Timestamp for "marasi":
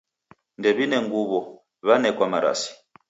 2.31-2.71